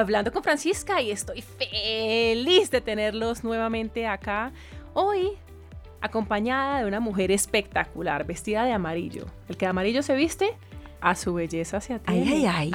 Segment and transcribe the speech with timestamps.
[0.00, 4.50] Hablando con Francisca y estoy feliz de tenerlos nuevamente acá.
[4.94, 5.32] Hoy
[6.00, 9.26] acompañada de una mujer espectacular, vestida de amarillo.
[9.50, 10.56] El que de amarillo se viste
[11.00, 12.12] a su belleza hacia ti.
[12.12, 12.72] Ay, ay, ay.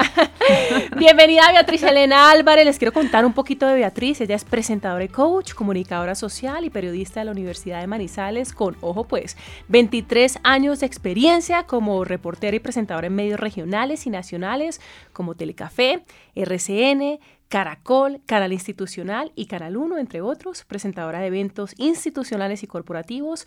[0.97, 2.65] Bienvenida Beatriz Elena Álvarez.
[2.65, 4.21] Les quiero contar un poquito de Beatriz.
[4.21, 8.77] Ella es presentadora y coach, comunicadora social y periodista de la Universidad de Manizales con,
[8.81, 14.81] ojo pues, 23 años de experiencia como reportera y presentadora en medios regionales y nacionales
[15.13, 16.03] como Telecafé,
[16.35, 23.45] RCN, Caracol, Canal Institucional y Canal 1, entre otros, presentadora de eventos institucionales y corporativos,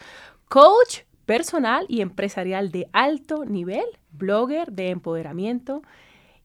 [0.49, 5.83] coach personal y empresarial de alto nivel, blogger de empoderamiento.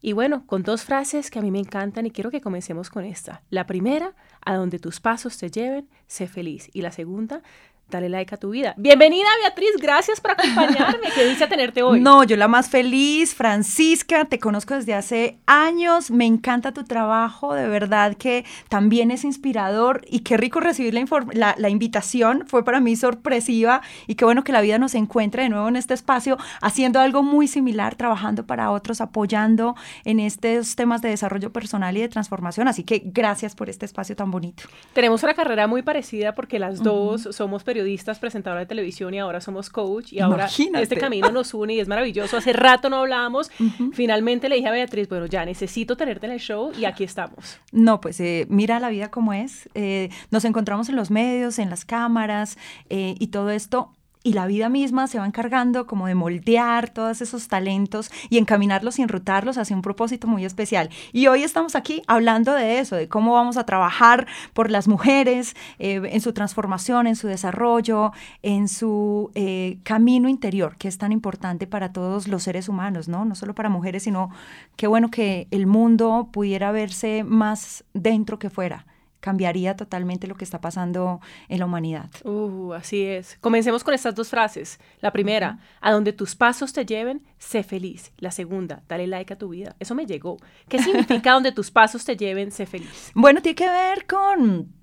[0.01, 3.05] Y bueno, con dos frases que a mí me encantan y quiero que comencemos con
[3.05, 3.43] esta.
[3.49, 4.13] La primera,
[4.45, 6.69] a donde tus pasos te lleven, sé feliz.
[6.73, 7.43] Y la segunda,
[7.89, 8.73] dale like a tu vida.
[8.77, 12.01] Bienvenida Beatriz, gracias por acompañarme, qué dice tenerte hoy.
[12.01, 17.53] No, yo la más feliz, Francisca, te conozco desde hace años, me encanta tu trabajo,
[17.53, 20.93] de verdad que también es inspirador y qué rico recibir
[21.33, 25.43] la, la, invitación, fue para mí sorpresiva y qué bueno que la vida nos encuentre
[25.43, 30.75] de nuevo en este espacio haciendo algo muy similar, trabajando para otros, apoyando en estos
[30.75, 34.63] temas de desarrollo personal y de transformación, así que gracias por este espacio tan bonito.
[34.93, 39.41] Tenemos una carrera muy parecida porque las dos somos periodistas, presentadora de televisión y ahora
[39.41, 42.37] somos coach y ahora este camino nos une y es maravilloso.
[42.37, 43.49] Hace rato no hablábamos.
[43.93, 47.57] Finalmente le dije a Beatriz, bueno, ya necesito tenerte en el show y aquí estamos.
[47.71, 49.67] No, pues eh, mira la vida como es.
[49.73, 52.59] Eh, nos encontramos en los medios, en las cámaras
[52.91, 53.91] eh, y todo esto
[54.23, 58.97] y la vida misma se va encargando como de moldear todos esos talentos y encaminarlos
[58.97, 60.89] y enrutarlos hacia un propósito muy especial.
[61.11, 65.55] Y hoy estamos aquí hablando de eso, de cómo vamos a trabajar por las mujeres
[65.77, 71.11] eh, en su transformación, en su desarrollo, en su eh, camino interior, que es tan
[71.11, 73.25] importante para todos los seres humanos, ¿no?
[73.25, 74.29] No solo para mujeres, sino
[74.77, 78.85] qué bueno que el mundo pudiera verse más dentro que fuera
[79.23, 82.09] cambiaría totalmente lo que está pasando en la humanidad.
[82.25, 83.37] Uh, así es.
[83.39, 84.81] Comencemos con estas dos frases.
[84.99, 88.11] La primera, a donde tus pasos te lleven, sé feliz.
[88.17, 89.77] La segunda, dale like a tu vida.
[89.79, 90.35] Eso me llegó.
[90.67, 93.11] ¿Qué significa donde tus pasos te lleven, sé feliz?
[93.15, 94.73] Bueno, tiene que ver con,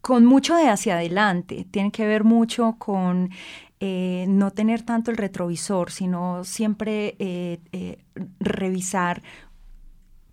[0.00, 3.30] con mucho de hacia adelante, tiene que ver mucho con
[3.80, 7.98] eh, no tener tanto el retrovisor, sino siempre eh, eh,
[8.38, 9.22] revisar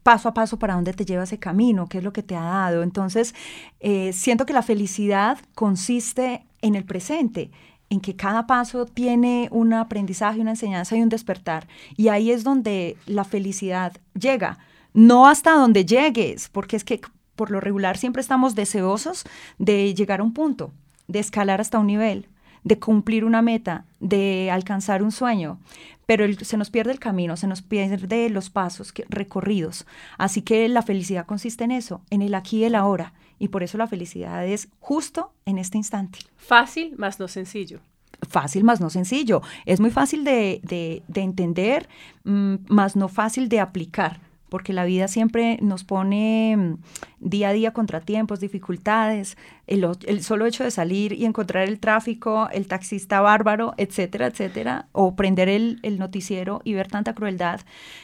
[0.08, 2.42] paso a paso para dónde te lleva ese camino, qué es lo que te ha
[2.42, 2.82] dado.
[2.82, 3.36] Entonces,
[3.82, 7.52] eh, siento que la felicidad consiste en el presente,
[7.90, 11.68] en que cada paso tiene un aprendizaje, una enseñanza y un despertar.
[11.98, 14.60] Y ahí es donde la felicidad llega.
[14.94, 17.02] No hasta donde llegues, porque es que
[17.36, 19.26] por lo regular siempre estamos deseosos
[19.58, 20.72] de llegar a un punto,
[21.10, 22.28] de escalar hasta un nivel,
[22.64, 25.60] de cumplir una meta, de alcanzar un sueño,
[26.08, 29.86] pero se nos pierde el camino, se nos pierde los pasos recorridos.
[30.18, 33.62] Así que la felicidad consiste en eso, en el aquí y el ahora, y por
[33.62, 36.20] eso la felicidad es justo en este instante.
[36.38, 37.80] Fácil, más no sencillo
[38.28, 39.42] fácil más no sencillo.
[39.66, 41.88] Es muy fácil de, entender,
[42.24, 44.20] mm, más no fácil de aplicar
[44.50, 46.78] porque la vida siempre nos pone mm,
[47.20, 49.38] día a día contratiempos, dificultades,
[49.68, 55.16] el, solo hecho de salir y encontrar el tráfico, el taxista bárbaro, etcétera, etcétera, o
[55.16, 57.62] prender el, noticiero y ver tanta crueldad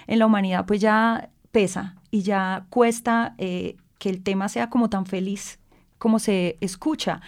[0.08, 4.90] en la humanidad, pues ya pesa y ya cuesta eh, que el tema sea como
[4.90, 5.60] tan feliz
[6.04, 7.22] como se escucha.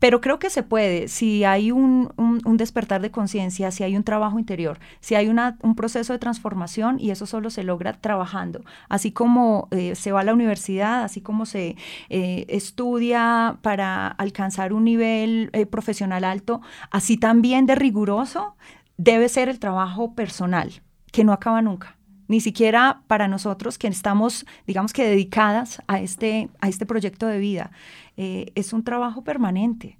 [0.00, 2.10] Pero creo que se puede, si hay un,
[2.54, 7.10] despertar de conciencia, si hay un trabajo interior, si hay un proceso de transformación y
[7.10, 8.64] eso solo se logra trabajando.
[8.88, 11.76] Así como eh, se va a la universidad, así como se
[12.08, 18.56] eh, estudia para alcanzar un nivel eh, profesional alto, así también de riguroso
[18.96, 20.82] debe ser el trabajo personal,
[21.12, 21.99] que no acaba nunca
[22.30, 27.40] ni siquiera para nosotros que estamos, digamos que dedicadas a este, a este proyecto de
[27.40, 27.72] vida.
[28.16, 29.98] Eh, es un trabajo permanente.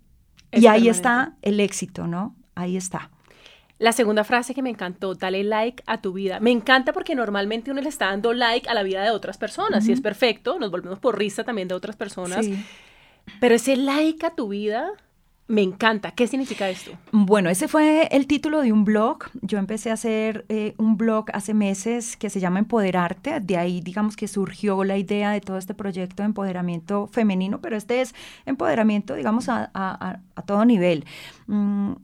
[0.53, 2.37] y ahí está el éxito, ¿no?
[2.55, 3.11] Ahí está.
[3.81, 6.39] La segunda frase que me encantó, dale like a tu vida.
[6.39, 9.89] Me encanta porque normalmente uno le está dando like a la vida de otras personas
[9.89, 12.47] y es perfecto, nos volvemos por risa también de otras personas.
[13.41, 14.89] Pero ese like a tu vida
[15.51, 16.13] me encanta.
[16.13, 16.93] ¿Qué significa esto?
[17.11, 19.25] Bueno, ese fue el título de un blog.
[19.43, 23.41] Yo empecé a hacer eh, un blog hace meses que se llama Empoderarte.
[23.41, 27.77] De ahí, digamos que surgió la idea de todo este proyecto de empoderamiento femenino, pero
[27.77, 28.15] este es
[28.47, 31.05] empoderamiento, digamos, a, todo nivel.
[31.49, 31.95] Mm,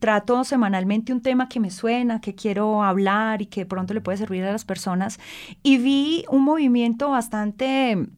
[0.00, 4.18] trato semanalmente un tema que me suena, que quiero hablar y que pronto le puede
[4.18, 5.20] servir a las personas.
[5.62, 8.08] Y vi un movimiento bastante...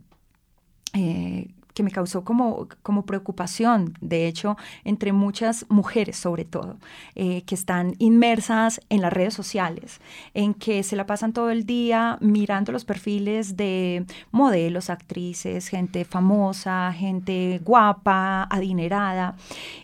[0.95, 1.51] Eh,
[1.81, 6.77] que me causó como, como preocupación, de hecho, entre muchas mujeres sobre todo,
[7.15, 10.03] eh, que están inmersas en las redes sociales,
[10.35, 16.05] en que se la pasan todo el día mirando los perfiles de modelos, actrices, gente
[16.05, 19.37] famosa, gente guapa, adinerada,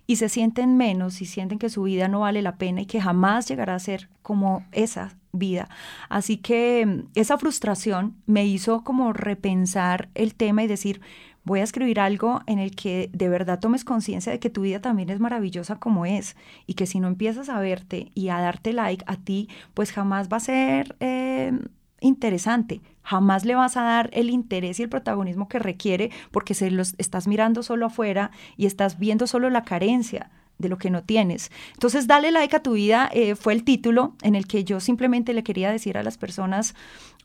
[0.07, 3.01] y se sienten menos y sienten que su vida no vale la pena y que
[3.01, 5.69] jamás llegará a ser como esa vida.
[6.09, 11.01] Así que mm, esa frustración me hizo como repensar el tema y decir,
[11.47, 14.81] voy a escribir algo en el que de verdad tomes conciencia de que tu vida
[14.81, 18.73] también es maravillosa como es y que si no empiezas a verte y a darte
[18.73, 21.53] like a ti, pues jamás va a ser eh,
[22.01, 26.71] interesante, jamás le vas a dar el interés y el protagonismo que requiere porque se
[26.71, 31.03] los estás mirando solo afuera y estás viendo solo la carencia de lo que no
[31.03, 31.51] tienes.
[31.75, 35.35] Entonces, dale like a tu vida eh, fue el título en el que yo simplemente
[35.35, 36.75] le quería decir a las personas,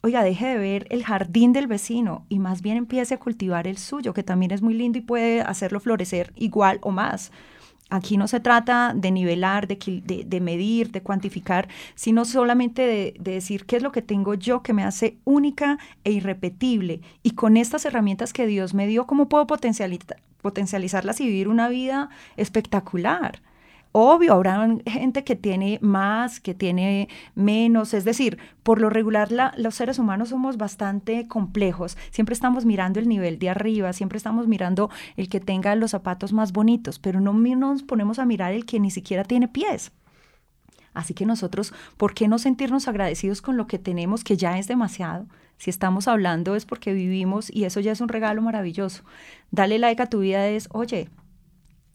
[0.02, 3.78] oiga, deje de ver el jardín del vecino y más bien empiece a cultivar el
[3.78, 7.32] suyo, que también es muy lindo y puede hacerlo florecer igual o más.
[7.90, 13.66] Aquí no se trata de nivelar, de, medir, de cuantificar, sino solamente de, de, decir
[13.66, 17.02] qué es lo que tengo yo que me hace única e irrepetible.
[17.22, 22.10] Y con estas herramientas que Dios me dio, ¿cómo puedo potencializarlas y vivir una vida
[22.38, 23.42] espectacular?
[23.94, 29.76] Obvio, habrá gente que tiene más, que tiene menos, es decir, por lo regular los
[29.76, 34.90] seres humanos somos bastante complejos, siempre estamos mirando el nivel de arriba, siempre estamos mirando
[35.18, 38.80] el que tenga los zapatos más bonitos, pero no nos ponemos a mirar el que
[38.80, 39.92] ni siquiera tiene pies.
[40.94, 44.68] Así que nosotros, ¿por qué no sentirnos agradecidos con lo que tenemos, que ya es
[44.68, 45.26] demasiado?
[45.58, 49.04] Si estamos hablando es porque vivimos y eso ya es un regalo maravilloso.
[49.52, 51.10] Dale like a tu vida es, oye,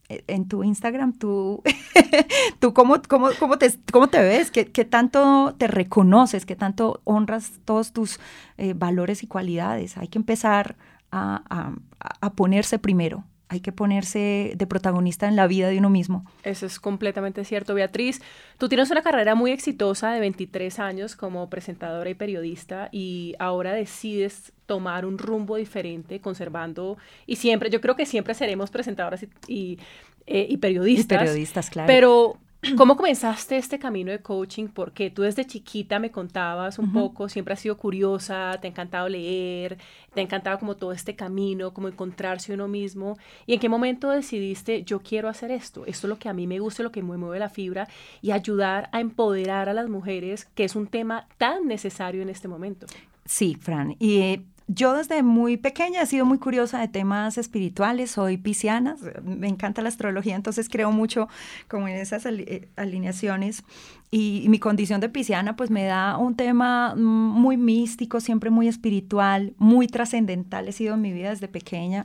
[0.08, 1.62] en tu Instagram, tú,
[2.60, 7.00] tú cómo, cómo, cómo, te, cómo te ves, ¿Qué, ¿Qué, tanto te reconoces, qué tanto
[7.04, 8.20] honras todos tus
[8.58, 9.96] eh, valores y cualidades.
[9.96, 10.76] Hay que empezar
[11.10, 16.24] a, a ponerse primero, hay que ponerse de protagonista en la vida de uno mismo.
[16.42, 18.20] Eso es completamente cierto, Beatriz.
[18.58, 23.72] Tú tienes una carrera muy exitosa de 23 años como presentadora y periodista y ahora
[23.72, 29.78] decides tomar un rumbo diferente, conservando, y siempre, yo creo que siempre seremos presentadoras y,
[30.26, 31.16] eh, y periodistas.
[31.16, 31.86] Y periodistas, claro.
[31.86, 32.38] Pero
[32.76, 34.68] ¿Cómo comenzaste este camino de coaching?
[34.68, 39.08] Porque tú desde chiquita me contabas un poco, siempre has sido curiosa, te ha encantado
[39.08, 39.78] leer,
[40.14, 43.16] te ha encantado como todo este camino, como encontrarse uno mismo.
[43.46, 45.86] ¿Y en qué momento decidiste, yo quiero hacer esto?
[45.86, 47.88] Esto es lo que a mí me gusta, lo que me mueve la fibra
[48.22, 52.48] y ayudar a empoderar a las mujeres, que es un tema tan necesario en este
[52.48, 52.86] momento.
[53.24, 53.96] Sí, Fran.
[53.98, 58.96] Y eh, yo desde muy pequeña he sido muy curiosa de temas espirituales, soy pisciana,
[59.22, 61.28] me encanta la astrología, entonces creo mucho
[61.68, 63.62] como en esas eh, alineaciones
[64.10, 69.54] y, mi condición de pisciana pues me da un tema muy místico, siempre muy espiritual,
[69.56, 72.04] muy trascendental, he sido en mi vida desde pequeña,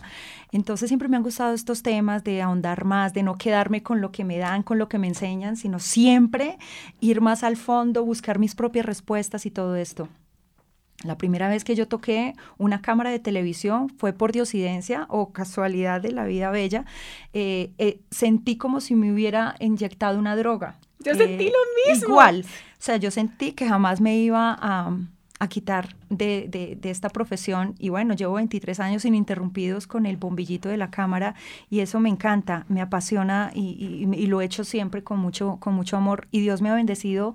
[0.52, 4.12] entonces siempre me han gustado estos temas de ahondar más, de no quedarme con lo
[4.12, 6.60] que me dan, con lo que me enseñan, sino siempre
[7.00, 10.08] ir más al fondo, buscar mis propias respuestas y todo esto.
[11.04, 16.02] La primera vez que yo toqué una cámara de televisión fue por diosidencia o casualidad
[16.02, 16.86] de la vida bella.
[17.34, 20.76] Eh, eh, sentí como si me hubiera inyectado una droga.
[21.00, 22.10] Yo sentí eh, lo mismo.
[22.10, 22.46] Igual.
[22.46, 27.74] O sea, yo sentí que jamás me iba a, quitar de, esta profesión.
[27.80, 31.34] Y bueno, llevo 23 años ininterrumpidos con el bombillito de la cámara
[31.72, 35.74] y eso me encanta, me apasiona y, y lo he hecho siempre con mucho, con
[35.74, 36.28] mucho amor.
[36.30, 37.34] Y Dios me ha bendecido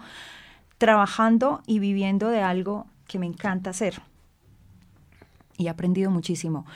[0.78, 4.00] trabajando y viviendo de algo que me encanta hacer.
[5.56, 6.66] Y he aprendido muchísimo.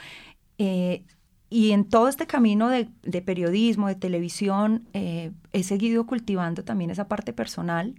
[0.57, 1.03] Eh,
[1.49, 2.87] y en todo este camino de,
[3.21, 7.95] periodismo, de televisión, eh, he seguido cultivando también esa parte personal,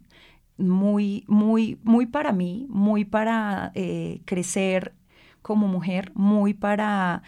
[0.57, 4.95] muy, muy, muy para mí, muy para eh, crecer
[5.43, 7.23] como mujer, muy para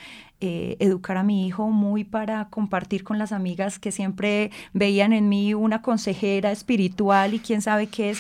[0.47, 5.31] eh, educar a mi hijo, muy para compartir con las amigas que siempre veían en
[5.31, 8.19] mí una consejera espiritual y quién sabe qué es.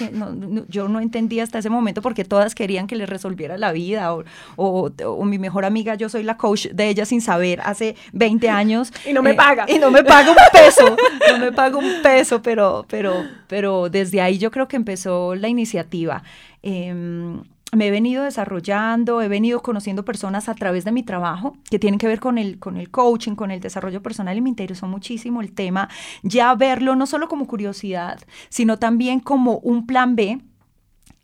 [0.68, 4.16] yo no entendía hasta ese momento porque todas querían que les resolviera la vida
[4.56, 4.90] o,
[5.26, 8.90] mi mejor amiga, yo soy la coach de ella sin saber hace 20 años.
[9.06, 9.66] y no me eh, paga.
[9.68, 10.96] Y no me paga un peso,
[11.30, 15.48] no me paga un peso, pero, pero, pero desde ahí yo creo que empezó la
[15.48, 16.22] iniciativa.
[16.62, 17.42] Em,
[17.76, 21.98] me he venido desarrollando, he venido conociendo personas a través de mi trabajo que tienen
[21.98, 25.40] que ver con el, con el coaching, con el desarrollo personal y me interesó muchísimo
[25.40, 25.88] el tema,
[26.22, 30.40] ya verlo no solo como curiosidad, sino también como un plan B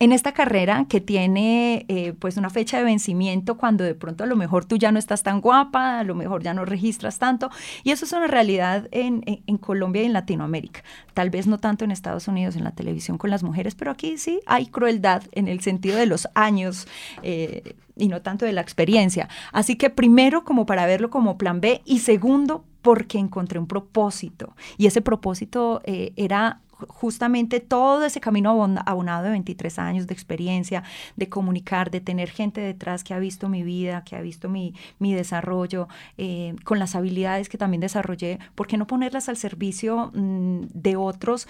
[0.01, 4.27] en esta carrera que tiene eh, pues una fecha de vencimiento cuando de pronto a
[4.27, 7.51] lo mejor tú ya no estás tan guapa, a lo mejor ya no registras tanto.
[7.85, 9.21] Y eso es una realidad en,
[9.59, 10.83] Colombia y en Latinoamérica.
[11.13, 14.17] Tal vez no tanto en Estados Unidos, en la televisión con las mujeres, pero aquí
[14.17, 16.89] sí hay crueldad en el sentido de los años.
[17.23, 19.29] Eh, y no tanto de la experiencia.
[19.53, 24.57] Así que primero como para verlo como plan B y segundo porque encontré un propósito
[24.79, 28.51] y ese propósito eh, era justamente todo ese camino
[28.85, 30.83] abonado de 23 años de experiencia,
[31.17, 34.75] de comunicar, de tener gente detrás que ha visto mi vida, que ha visto mi,
[34.99, 40.11] mi desarrollo, eh, con las habilidades que también desarrollé, ¿por qué no ponerlas al servicio
[40.15, 41.47] mm, de otros?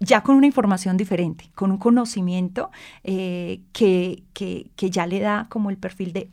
[0.00, 2.70] ya con una información diferente, con un conocimiento
[3.02, 6.30] eh, que, que, que ya le da como el perfil de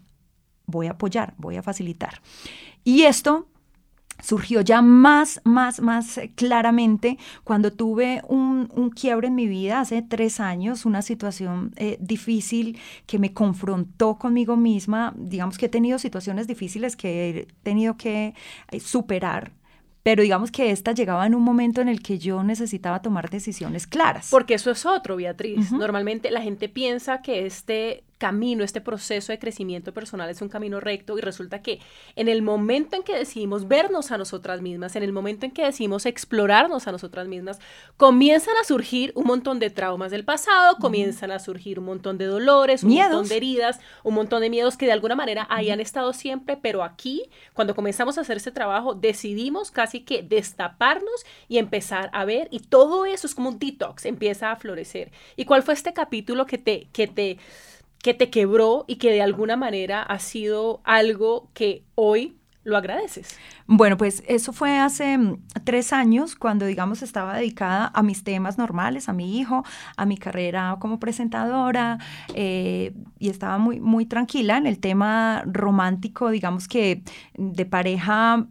[0.68, 2.22] voy a apoyar, voy a facilitar.
[2.84, 3.48] Y esto
[4.22, 10.02] surgió ya más, más, más claramente cuando tuve un, un, quiebre en mi vida hace
[10.02, 15.14] tres años, una situación eh, difícil que me confrontó conmigo misma.
[15.18, 18.34] Digamos que he tenido situaciones difíciles que he tenido que
[18.72, 19.52] eh, superar
[20.06, 23.88] pero digamos que esta llegaba en un momento en el que yo necesitaba tomar decisiones
[23.88, 24.30] claras.
[24.30, 25.72] Porque eso es otro, Beatriz.
[25.72, 30.80] Normalmente la gente piensa que este camino, este proceso de crecimiento personal es un camino
[30.80, 31.80] recto y resulta que
[32.16, 35.64] en el momento en que decidimos vernos a nosotras mismas, en el momento en que
[35.64, 37.60] decidimos explorarnos a nosotras mismas,
[37.98, 42.26] comienzan a surgir un montón de traumas del pasado, comienzan a surgir un montón de
[42.26, 46.12] dolores, un montón de heridas, un montón de miedos que de alguna manera hayan estado
[46.12, 52.10] siempre, pero aquí, cuando comenzamos a hacer este trabajo, decidimos casi que destaparnos y empezar
[52.12, 55.12] a ver y todo eso es como un detox, empieza a florecer.
[55.36, 57.38] ¿Y cuál fue este capítulo que te que te
[58.06, 63.36] que te quebró y que de alguna manera ha sido algo que hoy lo agradeces?
[63.66, 68.60] Bueno, pues eso fue hace mm, tres años cuando, digamos, estaba dedicada a mis temas
[68.60, 69.64] normales, a mi hijo,
[69.98, 71.98] a mi carrera como presentadora
[72.36, 77.02] eh, y estaba muy, muy tranquila en el tema romántico, digamos que
[77.34, 78.46] de pareja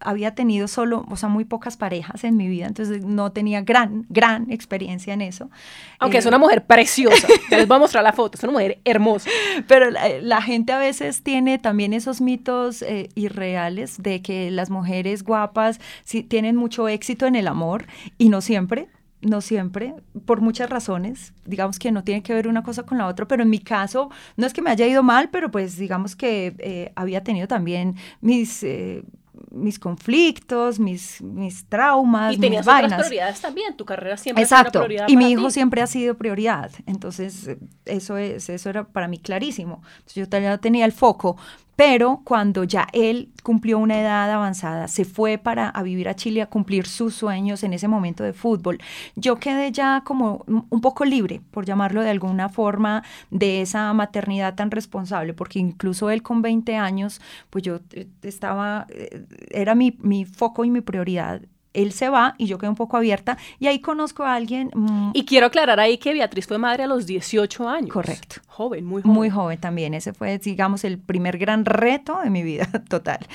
[0.00, 4.06] había tenido solo, o sea, muy pocas parejas en mi vida, entonces no tenía gran,
[4.08, 5.50] gran experiencia en eso.
[5.98, 9.30] Aunque es una mujer preciosa, les voy a mostrar la foto, es una mujer hermosa.
[9.66, 15.22] Pero la, gente a veces tiene también esos mitos eh, irreales de que las mujeres
[15.22, 17.86] guapas sí, tienen mucho éxito en el amor
[18.18, 18.88] y no siempre
[19.22, 19.94] no siempre,
[20.26, 23.44] por muchas razones, digamos que no tiene que ver una cosa con la otra, pero
[23.44, 26.92] en mi caso no es que me haya ido mal, pero pues digamos que eh,
[26.96, 29.04] había tenido también mis eh,
[29.50, 34.80] mis conflictos, mis, mis traumas, y tenías mis otras prioridades también, tu carrera siempre Exacto.
[34.80, 39.08] una prioridad y mi hijo siempre ha sido prioridad, entonces eso, es, eso era para
[39.08, 39.82] mí clarísimo.
[39.98, 41.36] Entonces, yo ya tenía el foco,
[41.84, 46.40] pero cuando ya él cumplió una edad avanzada, se fue para a vivir a Chile
[46.40, 48.78] a cumplir sus sueños en ese momento de fútbol,
[49.16, 54.54] yo quedé ya como un poco libre, por llamarlo de alguna forma, de esa maternidad
[54.54, 57.20] tan responsable, porque incluso él con 20 años,
[57.50, 61.42] pues yo eh, estaba, eh, era mi, mi foco y mi prioridad
[61.74, 64.70] él se va y yo quedo un poco abierta y ahí conozco a alguien.
[64.74, 67.90] Mm, y quiero aclarar ahí que Beatriz fue madre a los 18 años.
[67.90, 68.40] Correcto.
[68.46, 69.14] Joven, muy joven.
[69.14, 69.94] Muy joven también.
[69.94, 73.26] Ese fue, digamos, el primer gran reto de mi vida total,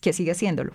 [0.00, 0.72] que sigue siéndolo.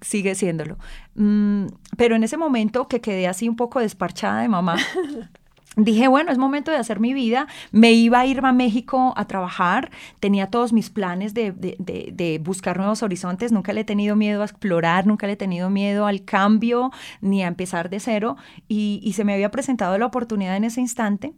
[0.00, 0.76] Sigue siéndolo.
[1.14, 4.76] Mm, pero en ese momento que quedé así un poco desparchada de mamá,
[5.76, 7.48] Dije, bueno, es momento de hacer mi vida.
[7.72, 9.90] Me iba a ir a México a trabajar.
[10.20, 13.50] Tenía todos mis planes de, de, de, buscar nuevos horizontes.
[13.50, 17.42] Nunca le he tenido miedo a explorar, nunca le he tenido miedo al cambio ni
[17.42, 18.36] a empezar de cero.
[18.68, 21.34] Y, se me había presentado la oportunidad en ese instante.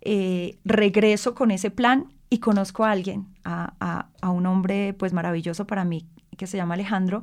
[0.00, 5.12] Eh, regreso con ese plan y conozco a alguien, a, a, a un hombre pues
[5.12, 7.22] maravilloso para mí que se llama Alejandro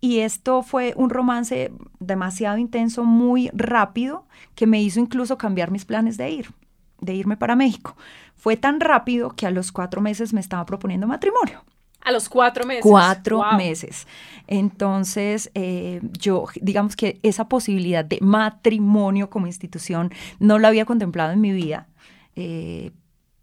[0.00, 5.84] y esto fue un romance demasiado intenso, muy rápido, que me hizo incluso cambiar mis
[5.84, 6.52] planes de ir,
[7.00, 7.96] de irme para México.
[8.36, 11.64] Fue tan rápido que a los cuatro meses me estaba proponiendo matrimonio.
[12.00, 12.82] A los cuatro meses.
[12.84, 14.06] Cuatro meses.
[14.46, 21.32] Entonces, eh, yo, digamos que esa posibilidad de matrimonio como institución no la había contemplado
[21.32, 21.88] en mi vida.
[22.36, 22.92] Eh,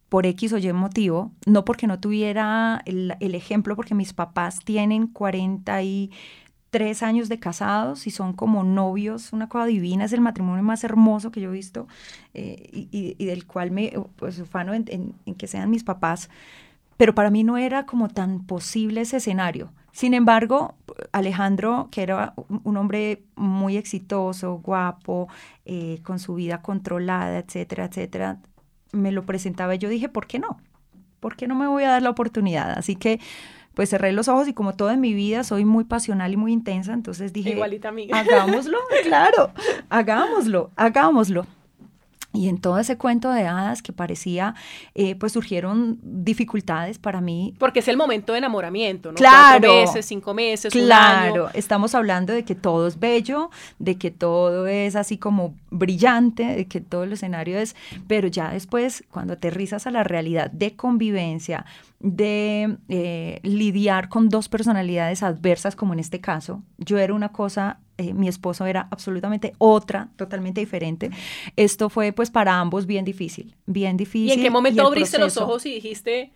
[0.07, 4.59] por X o Y motivo, no porque no tuviera el, el ejemplo, porque mis papás
[4.63, 6.11] tienen 40 y
[6.75, 10.83] tres años de casados y son como novios, una cosa divina, es el matrimonio más
[10.83, 11.87] hermoso que yo he visto
[12.33, 16.29] eh, y, del cual me pues, ufano en, que sean mis papás,
[16.97, 19.71] pero para mí no era como tan posible ese escenario.
[19.93, 20.75] Sin embargo,
[21.13, 22.33] Alejandro, que era
[22.65, 25.29] un hombre muy exitoso, guapo,
[25.63, 28.39] eh, con su vida controlada, etcétera, etcétera,
[28.91, 30.57] me lo presentaba y yo dije, ¿por qué no?
[31.21, 32.71] ¿Por qué no me voy a dar la oportunidad?
[32.77, 33.21] Así que
[33.75, 36.51] pues cerré los ojos y como todo en mi vida soy muy pasional y muy
[36.51, 38.17] intensa, entonces dije, Igualita amiga.
[38.19, 39.51] hagámoslo, claro,
[39.89, 41.45] hagámoslo, hagámoslo.
[42.35, 44.55] Y en todo ese cuento de hadas que parecía,
[44.93, 47.55] eh, pues surgieron dificultades para mí.
[47.57, 49.15] Porque es el momento de enamoramiento, ¿no?
[49.15, 49.67] Claro.
[49.67, 51.33] Cuatro meses, cinco meses, claro.
[51.33, 51.49] un año.
[51.53, 56.67] Estamos hablando de que todo es bello, de que todo es así como brillante, de
[56.67, 57.75] que todo el escenario es.
[58.07, 61.65] Pero ya después, cuando aterrizas a la realidad de convivencia,
[62.05, 67.79] de eh, lidiar con dos personalidades adversas, como en este caso, yo era una cosa
[67.97, 71.09] eh, mi esposo era absolutamente otra, totalmente diferente.
[71.55, 74.29] Esto fue pues para ambos bien difícil, bien difícil.
[74.29, 76.31] ¿Y en qué momento abriste los ojos y dijiste,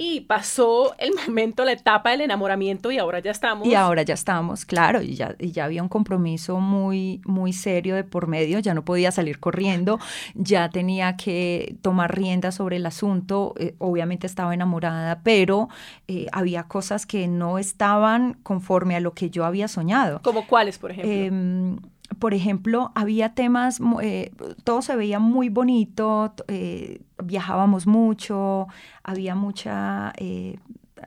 [0.00, 3.66] y pasó el momento, la etapa del enamoramiento y ahora ya estamos?
[3.66, 7.96] Y ahora ya estamos, claro, y ya, y ya había un compromiso muy, muy serio
[7.96, 9.98] de por medio, ya no podía salir corriendo,
[10.34, 15.68] ya tenía que tomar rienda sobre el asunto, eh, obviamente estaba enamorada, pero
[16.06, 20.20] eh, había cosas que no estaban conforme a lo que yo había soñado.
[20.22, 21.12] ¿Como cuáles, por ejemplo?
[21.12, 21.76] Em,
[22.18, 24.32] por ejemplo, había temas, eh,
[24.64, 28.66] todo se veía muy bonito, eh, viajábamos mucho,
[29.02, 30.58] había mucha, eh,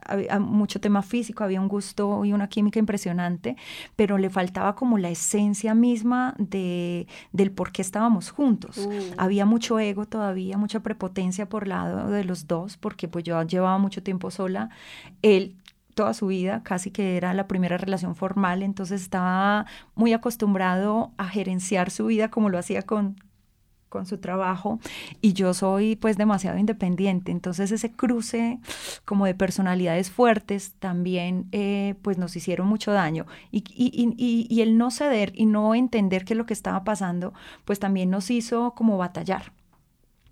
[0.06, 3.58] había mucho tema físico, había un gusto y una química impresionante,
[3.96, 8.78] pero le faltaba como la esencia misma de, del por qué estábamos juntos.
[8.78, 9.14] Uh.
[9.18, 13.78] Había mucho ego todavía, mucha prepotencia por lado de los dos, porque pues yo llevaba
[13.80, 14.70] mucho tiempo sola.
[15.22, 15.56] Él
[15.96, 21.28] toda su vida, casi que era la primera relación formal, entonces estaba muy acostumbrado a
[21.28, 23.18] gerenciar su vida como lo hacía con
[23.90, 24.80] con su trabajo
[25.20, 27.32] y yo soy pues demasiado independiente.
[27.32, 28.60] Entonces ese cruce
[29.04, 33.26] como de personalidades fuertes también eh, pues nos hicieron mucho daño.
[33.52, 36.84] Y, y, y, y- el no ceder y no entender qué es lo que estaba
[36.86, 37.34] pasando
[37.66, 39.52] pues también nos hizo como batallar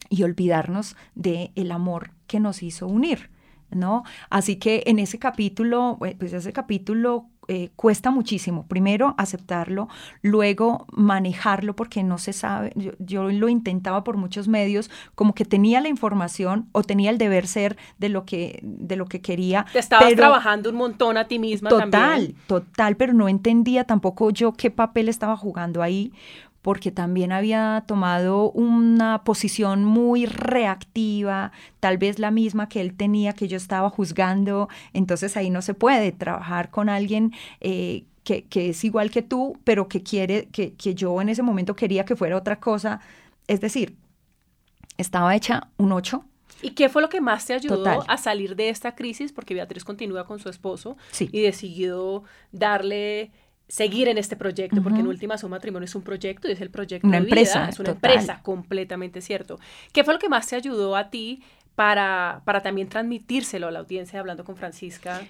[0.09, 3.29] y olvidarnos de el amor que nos hizo unir,
[3.71, 4.03] ¿no?
[4.29, 8.67] Así que en ese capítulo, eh, pues ese capítulo eh, cuesta muchísimo.
[8.67, 9.87] Primero aceptarlo,
[10.21, 12.71] luego manejarlo porque no se sabe.
[12.75, 17.17] Yo, yo lo intentaba por muchos medios, como que tenía la información o tenía el
[17.17, 19.65] deber ser de lo que, de lo que quería.
[19.73, 22.35] Te estabas pero- trabajando un montón a ti misma Total, también.
[22.45, 26.13] total, pero no entendía tampoco yo qué papel estaba jugando ahí,
[26.61, 33.33] porque también había tomado una posición muy reactiva, tal vez la misma que él tenía,
[33.33, 38.69] que yo estaba juzgando, entonces ahí no se puede trabajar con alguien eh, que, que
[38.69, 42.15] es igual que tú, pero que quiere, que, que yo en ese momento quería que
[42.15, 42.99] fuera otra cosa,
[43.47, 43.95] es decir,
[44.97, 46.23] estaba hecha un 8.
[46.61, 47.99] ¿Y qué fue lo que más te ayudó Total.
[48.05, 49.31] a salir de esta crisis?
[49.31, 51.29] Porque Beatriz continúa con su esposo Sí.
[51.31, 53.31] y decidió darle,
[53.69, 55.11] seguir en este proyecto, porque en Ujú.
[55.11, 57.79] última su matrimonio es un proyecto y es el proyecto Una de vida, empresa, es
[57.79, 58.11] una total.
[58.11, 59.59] empresa, completamente cierto.
[59.93, 61.41] ¿Qué fue lo que más te ayudó a ti
[61.75, 65.21] para, para también transmitírselo a la audiencia hablando con Francisca?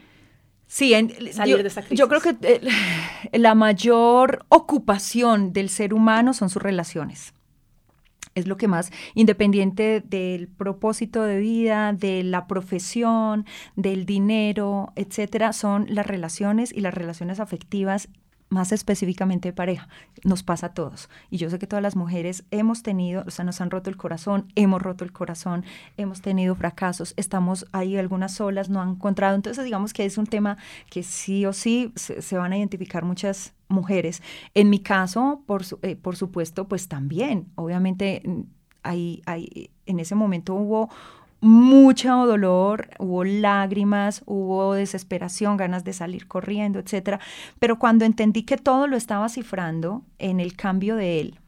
[0.68, 2.38] Sí, en- Salir yo, de esta yo creo crisis.
[2.40, 2.62] que
[3.34, 7.34] eh, la mayor ocupación del ser humano son sus relaciones.
[8.36, 15.52] Es lo que más, independiente del propósito de vida, de la profesión, del dinero, etcétera,
[15.52, 18.08] son las relaciones y las relaciones afectivas
[18.50, 19.88] más específicamente de pareja,
[20.24, 21.10] nos pasa a todos.
[21.30, 23.98] Y yo sé que todas las mujeres hemos tenido, o sea, nos han roto el
[23.98, 25.64] corazón, hemos roto el corazón,
[25.98, 29.36] hemos tenido fracasos, estamos ahí algunas solas, no han encontrado.
[29.36, 30.58] Entonces, digamos que es un tema
[30.90, 34.22] que sí o sí se, van a identificar muchas mujeres.
[34.54, 38.42] En mi caso, por, su- eh, por supuesto, pues también, obviamente, mm,
[38.84, 40.90] ahí, ahí, en ese momento hubo
[41.42, 47.20] mucho dolor, hubo lágrimas, hubo desesperación, ganas de salir corriendo, etcétera.
[47.60, 51.40] Pero cuando entendí que todo lo estaba cifrando en el cambio de él,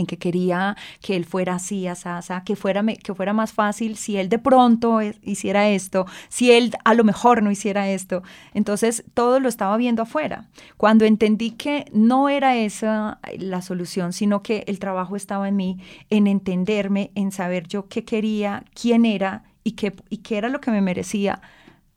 [0.00, 2.08] en que quería que él fuera así, así,
[2.44, 6.94] que fuera, que fuera más fácil si él de pronto hiciera esto, si él a
[6.94, 8.22] lo mejor no hiciera esto.
[8.54, 10.48] Entonces todo lo estaba viendo afuera.
[10.76, 15.78] Cuando entendí que no era esa la solución, sino que el trabajo estaba en mí,
[16.10, 20.60] en entenderme, en saber yo qué quería, quién era y qué, y qué era lo
[20.60, 21.40] que me merecía,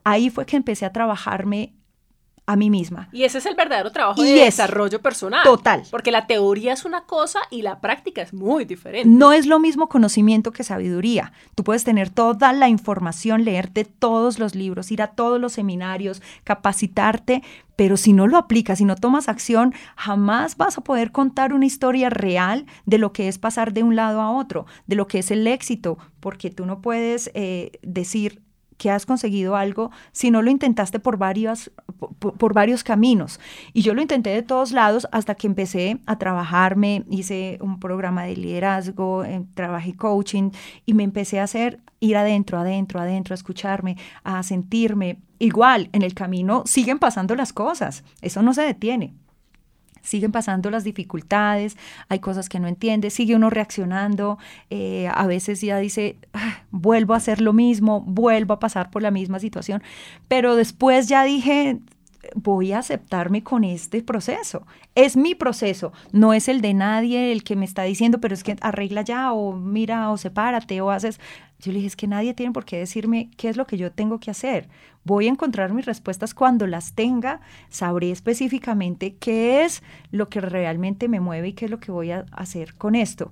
[0.04, 1.74] ahí fue que empecé a trabajarme
[2.46, 3.08] a mí misma.
[3.14, 5.44] Y ese es el verdadero trabajo Y de es- desarrollo personal.
[5.44, 5.84] Total.
[5.90, 9.08] Porque la teoría es una cosa y la práctica es muy diferente.
[9.08, 11.32] No es lo mismo conocimiento que sabiduría.
[11.56, 16.22] Tú puedes tener toda la información, leerte todos los libros, ir a todos los seminarios,
[16.44, 17.44] capacitarte,
[17.76, 21.66] pero si no lo aplicas, si no tomas acción, jamás vas a poder contar una
[21.66, 25.20] historia real de lo que es pasar de un lado a otro, de lo que
[25.20, 28.42] es el éxito, porque tú no puedes eh, decir
[28.78, 31.72] que has conseguido algo si no lo intentaste por, varias,
[32.20, 33.40] por, varios caminos.
[33.74, 38.24] Y yo lo intenté de todos lados hasta que empecé a trabajarme, hice un programa
[38.24, 40.52] de liderazgo, eh, trabajé coaching
[40.86, 45.20] y me empecé a hacer ir adentro, adentro, adentro, a escucharme, a sentirme.
[45.40, 49.14] Igual, en el camino siguen pasando las cosas, eso no se detiene.
[50.04, 51.78] Siguen pasando las dificultades,
[52.10, 54.38] hay cosas que no entiende, sigue uno reaccionando,
[54.70, 59.02] eh, a veces ya dice, ah, vuelvo a hacer lo mismo, vuelvo a pasar por
[59.02, 59.82] la misma situación,
[60.28, 61.80] pero después ya dije,
[62.36, 64.66] voy a aceptarme con este proceso.
[64.96, 68.44] Es mi proceso, no es el de nadie el que me está diciendo, pero es
[68.44, 71.20] que arregla ya o mira o sepárate o haces.
[71.60, 73.92] Yo le dije, es que nadie tiene por qué decirme qué es lo que yo
[73.92, 74.68] tengo que hacer.
[75.04, 81.08] Voy a encontrar mis respuestas cuando las tenga, sabré específicamente qué es lo que realmente
[81.08, 83.32] me mueve y qué es lo que voy a hacer con esto.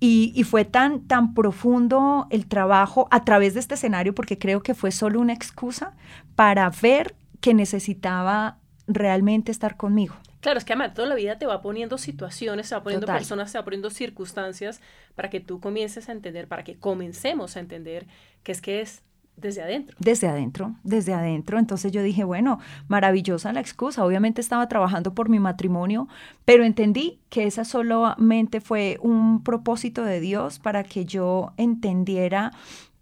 [0.00, 4.60] Y, y, fue tan, tan profundo el trabajo a través de este escenario, porque creo
[4.60, 5.92] que fue solo una excusa
[6.34, 10.14] para ver que necesitaba realmente estar conmigo.
[10.40, 13.50] Claro, es que además toda la vida te va poniendo situaciones, se va poniendo personas,
[13.50, 14.80] se va poniendo circunstancias
[15.14, 18.06] para que tú comiences a entender, para que comencemos a entender
[18.42, 19.02] que es que es
[19.36, 19.96] desde adentro.
[19.98, 21.58] Desde adentro, desde adentro.
[21.58, 24.04] Entonces yo dije, bueno, maravillosa la excusa.
[24.04, 26.08] Obviamente estaba trabajando por mi matrimonio,
[26.44, 32.52] pero entendí que esa solamente fue un propósito de Dios para que yo entendiera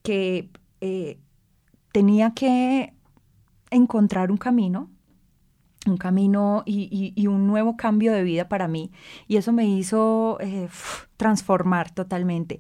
[0.03, 0.51] que
[0.81, 1.19] eh,
[1.93, 2.95] tenía que
[3.71, 4.91] encontrar un camino,
[5.87, 8.91] un camino y, un nuevo cambio de vida para mí.
[9.27, 10.69] Y eso me hizo eh,
[11.17, 12.59] transformar totalmente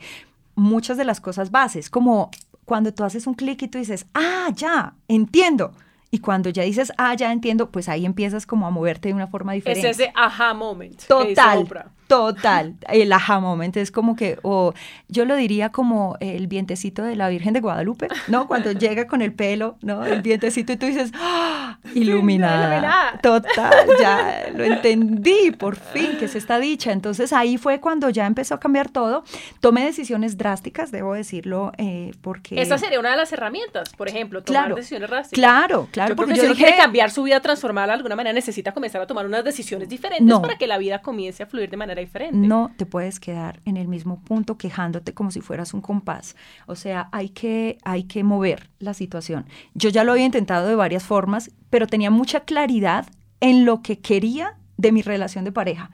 [0.54, 2.30] muchas de las cosas bases, como
[2.64, 5.72] cuando tú haces un clic y tú dices, ah, ya, entiendo.
[6.10, 9.26] Y cuando ya dices, ah, ya entiendo, pues ahí empiezas como a moverte de una
[9.26, 9.88] forma diferente.
[9.88, 11.00] Es ese aha moment.
[11.06, 11.66] Total,
[12.10, 12.74] total.
[12.88, 14.74] El aha moment es como que, o
[15.06, 18.48] yo lo diría como el vientecito de la Virgen de Guadalupe, ¿no?
[18.48, 20.04] Cuando llega con el pelo, ¿no?
[20.04, 21.78] El vientecito y tú dices, ¡Ah!
[21.94, 23.20] iluminada.
[23.22, 26.90] Total, ya lo entendí, por fin, que es esta dicha.
[26.90, 29.22] Entonces ahí fue cuando ya empezó a cambiar todo.
[29.60, 32.60] Tomé decisiones drásticas, debo decirlo, eh, porque...
[32.60, 35.38] Esa sería una de las herramientas, por ejemplo, tomar decisiones drásticas.
[35.38, 39.06] Claro, claro porque yo quiere cambiar su vida, transformarla de alguna manera, necesita comenzar a
[39.06, 42.36] tomar unas decisiones diferentes para que la vida comience a fluir de manera diferente.
[42.36, 46.36] No te puedes quedar en el mismo punto quejándote como si fueras un compás.
[46.66, 49.46] O sea, hay que, hay que mover la situación.
[49.74, 53.06] Yo ya lo había intentado de varias formas, pero tenía mucha claridad
[53.40, 55.90] en lo que quería de mi relación de pareja.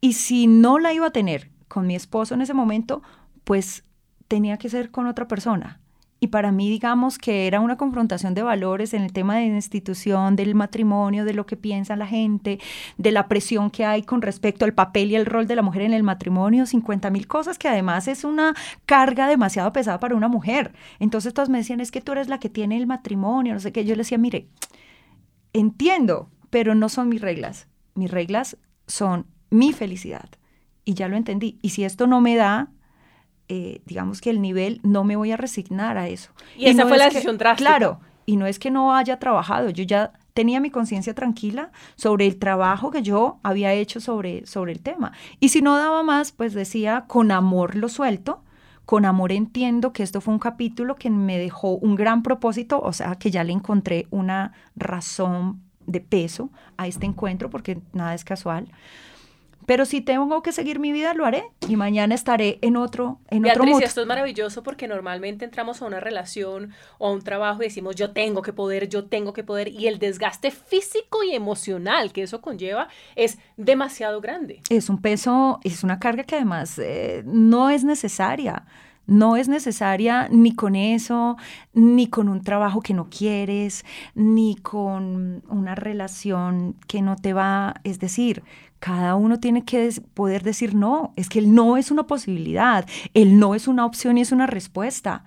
[0.00, 3.02] Y si no la iba a tener con mi esposo en ese momento,
[3.44, 3.84] pues
[4.28, 5.81] tenía que ser con otra persona
[6.22, 9.56] y para mí, digamos que era una confrontación de valores en el tema de la
[9.56, 12.60] institución, del matrimonio, de lo que piensa la gente,
[12.96, 15.82] de la presión que hay con respecto al papel y el rol de la mujer
[15.82, 18.54] en el matrimonio, 50 mil cosas que además es una
[18.86, 20.72] carga demasiado pesada para una mujer.
[21.00, 23.72] Entonces todos me decían, es que tú eres la que tiene el matrimonio, no sé
[23.72, 23.84] qué.
[23.84, 24.46] Yo le decía, mire,
[25.52, 27.66] entiendo, pero no son mis reglas.
[27.96, 30.28] Mis reglas son mi felicidad.
[30.84, 31.58] Y ya lo entendí.
[31.62, 32.70] Y si esto no me da
[33.48, 36.30] eh, digamos que el nivel, no me voy a resignar a eso.
[36.56, 37.68] Y, esa fue la decisión drástica.
[37.68, 42.26] Claro, y no es que no haya trabajado, yo ya tenía mi conciencia tranquila sobre
[42.26, 45.12] el trabajo que yo había hecho sobre, sobre el tema.
[45.40, 48.42] Y si no daba más, pues decía, con amor lo suelto,
[48.84, 52.92] con amor entiendo que esto fue un capítulo que me dejó un gran propósito, o
[52.92, 58.24] sea, que ya le encontré una razón de peso a este encuentro, porque nada es
[58.24, 58.68] casual.
[59.66, 61.44] Pero si tengo que seguir mi vida, lo haré.
[61.68, 63.82] Y mañana estaré en otro, en Beatriz, otro mood.
[63.82, 67.94] esto es maravilloso porque normalmente entramos a una relación o a un trabajo y decimos,
[67.96, 69.68] yo tengo que poder, yo tengo que poder.
[69.68, 74.62] Y el desgaste físico y emocional que eso conlleva es demasiado grande.
[74.68, 78.64] Es un peso, es una carga que además eh, no es necesaria.
[79.04, 81.36] No es necesaria ni con eso,
[81.74, 87.74] ni con un trabajo que no quieres, ni con una relación que no te va,
[87.82, 88.44] es decir,
[88.82, 93.38] cada uno tiene que poder decir no, es que el no es una posibilidad, el
[93.38, 95.24] no es una opción y es una respuesta.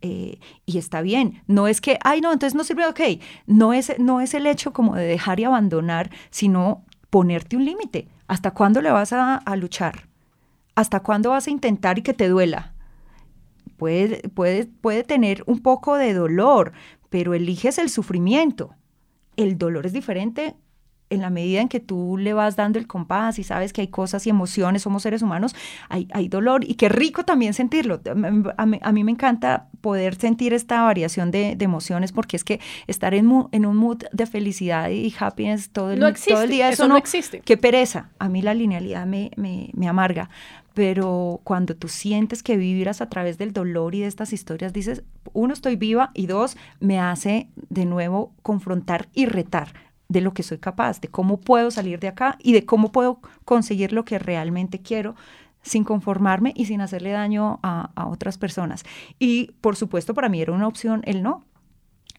[0.00, 3.96] Eh, y está bien, no es que, ay no, entonces no sirve, ok, no es,
[4.00, 8.08] no es el hecho como de dejar y abandonar, sino ponerte un límite.
[8.26, 10.08] ¿Hasta cuándo le vas a, luchar?
[10.74, 12.74] ¿Hasta cuándo vas a intentar y que te duela?
[13.76, 16.72] Puede, puede, puede tener un poco de dolor,
[17.08, 18.74] pero eliges el sufrimiento.
[19.36, 20.56] El dolor es diferente
[21.10, 23.88] en la medida en que tú le vas dando el compás y sabes que hay
[23.88, 25.54] cosas y emociones, somos seres humanos,
[25.88, 28.00] hay, hay dolor y qué rico también sentirlo.
[28.56, 33.46] A mí, me encanta poder sentir esta variación de, emociones porque es que estar en,
[33.50, 37.40] en, un mood de felicidad y happiness todo el, todo el día, eso, no, existe.
[37.40, 38.10] Qué pereza.
[38.18, 40.30] A mí la linealidad me, me, me amarga
[40.74, 45.04] pero cuando tú sientes que vivirás a través del dolor y de estas historias, dices,
[45.32, 49.72] uno, estoy viva y dos, me hace de nuevo confrontar y retar
[50.08, 53.20] de lo que soy capaz, de cómo puedo salir de acá y de cómo puedo
[53.44, 55.14] conseguir lo que realmente quiero
[55.62, 58.84] sin conformarme y sin hacerle daño a, otras personas.
[59.18, 61.44] Y por supuesto para mí era una opción el no.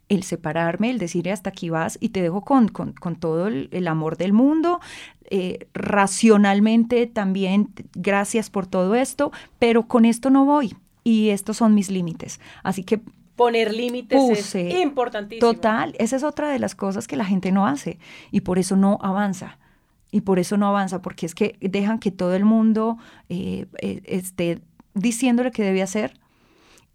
[0.10, 4.18] el separarme, el decirle hasta aquí vas y te dejo con, con, todo el, amor
[4.18, 4.80] del mundo,
[5.30, 11.74] eh, racionalmente también, gracias por todo esto, pero con esto no voy y estos son
[11.74, 12.40] mis límites.
[12.64, 13.02] Así que
[13.38, 15.54] poner límites es importantísimo.
[15.54, 18.00] Total, esa es otra de las cosas que la gente no hace
[18.32, 19.58] y por eso no avanza.
[20.12, 22.98] Y por eso no avanza, porque es que dejan que todo el mundo
[23.30, 24.62] eh, eh, esté
[24.94, 26.14] diciéndole que debe hacer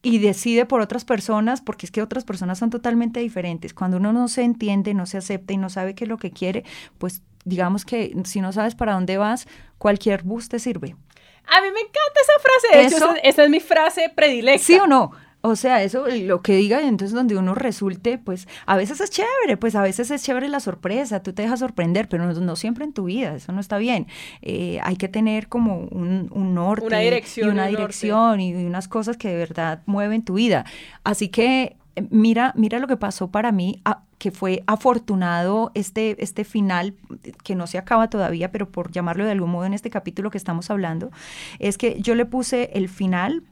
[0.03, 3.75] y decide por otras personas, porque es que otras personas son totalmente diferentes.
[3.75, 6.31] Cuando uno no se entiende, no se acepta y no sabe qué es lo que
[6.31, 6.65] quiere,
[6.99, 9.47] pues digamos que si no sabes para dónde vas,
[9.79, 10.97] cualquier bus te sirve.
[11.47, 14.65] A mí me encanta esa frase, de hecho, esa es mi frase predilecta.
[14.65, 15.13] ¿Sí o no?
[15.45, 19.57] O sea, eso, lo que diga, entonces donde uno resulte, pues a veces es chévere,
[19.57, 22.93] pues a veces es chévere la sorpresa, tú te dejas sorprender, pero no, siempre en
[22.93, 24.07] tu vida, eso no está bien.
[24.41, 29.17] Eh, hay que tener como un, norte una dirección, y una dirección y unas cosas
[29.17, 30.65] que de verdad mueven tu vida.
[31.03, 33.83] Así que eh, mira, mira lo que pasó para mí,
[34.19, 36.95] que fue afortunado este, este final,
[37.43, 40.39] que no se acaba todavía, pero por llamarlo de algún modo en este capítulo que
[40.39, 41.11] estamos hablando,
[41.59, 43.43] es que yo le puse el final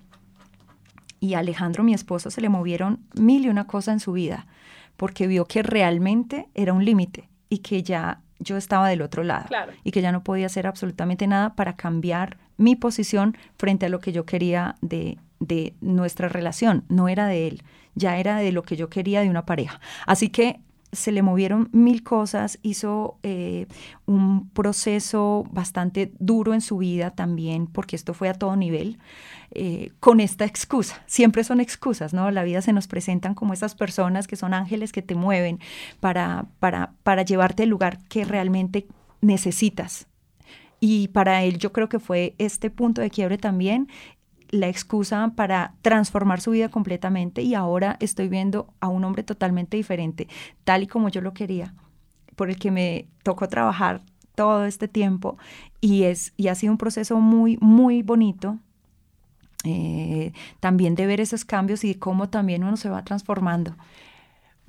[1.20, 4.46] y a Alejandro, mi esposo, se le movieron mil y una cosas en su vida,
[4.96, 9.48] porque vio que realmente era un límite y que ya yo estaba del otro lado
[9.85, 14.00] y que ya no podía hacer absolutamente nada para cambiar mi posición frente a lo
[14.00, 16.85] que yo quería de, de nuestra relación.
[16.88, 17.62] No era de él,
[17.94, 19.80] ya era de lo que yo quería de una pareja.
[20.06, 20.61] Así que
[20.92, 23.66] se le movieron mil cosas, hizo eh,
[24.07, 28.98] un proceso bastante duro en su vida también, porque esto fue a todo nivel,
[29.53, 31.03] eh, con esta excusa.
[31.07, 32.31] Siempre son excusas, ¿no?
[32.31, 35.61] La vida se nos presentan como esas personas que son ángeles que te mueven
[36.00, 38.87] para, para, para llevarte al lugar que realmente
[39.20, 40.07] necesitas.
[40.81, 43.88] Y para él yo creo que fue este punto de quiebre también
[44.50, 49.76] la excusa para transformar su vida completamente y ahora estoy viendo a un hombre totalmente
[49.76, 50.28] diferente,
[50.64, 51.74] tal y como yo lo quería,
[52.36, 54.02] por el que me tocó trabajar
[54.34, 55.38] todo este tiempo
[55.80, 58.58] y, es, y ha sido un proceso muy, muy bonito.
[59.64, 63.76] Eh, también de ver esos cambios y cómo también uno se va transformando.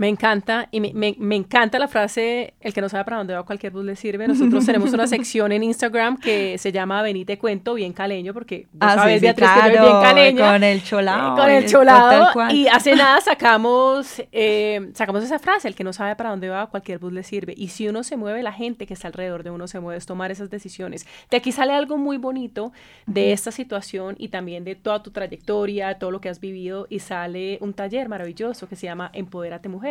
[0.02, 3.44] Me encanta y me, me, encanta la frase, el que no sabe para dónde va
[3.44, 4.28] cualquier bus le sirve.
[4.28, 8.90] Nosotros tenemos una sección en Instagram que se llama Venite Cuento, bien caleño, porque vos
[8.90, 10.54] ah, sabes, Beatriz, que bien caleña.
[10.54, 11.36] Con el cholado.
[11.36, 12.52] con el cholado.
[12.52, 16.66] Y hace nada sacamos, eh, sacamos esa frase, el que no sabe para dónde va,
[16.66, 17.54] cualquier bus le sirve.
[17.56, 20.08] Y si uno se mueve, la gente que está alrededor de uno se mueve, es
[20.08, 21.06] tomar esas decisiones.
[21.30, 22.72] De aquí sale algo muy bonito
[23.06, 26.98] de esta situación y también de toda tu trayectoria, todo lo que has vivido, y
[26.98, 29.91] sale un taller maravilloso que se llama Empodérate Mujer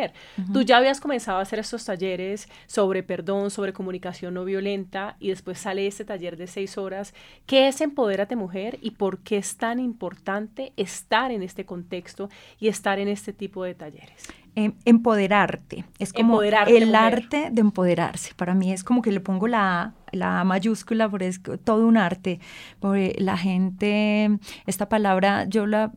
[0.53, 5.29] Tú ya habías comenzado a hacer estos talleres sobre perdón, sobre comunicación no violenta y
[5.29, 7.13] después sale este taller de seis horas.
[7.45, 12.67] ¿Qué es Empodérate Mujer y por qué es tan importante estar en este contexto y
[12.67, 14.27] estar en este tipo de talleres?
[14.55, 15.85] Em, empoderarte.
[15.97, 16.53] Es como el
[16.95, 18.33] arte de empoderarse.
[18.35, 22.39] Para mí es como que le pongo la la mayúscula, porque es todo un arte.
[22.79, 24.29] Porque la gente,
[24.65, 25.91] esta palabra yo la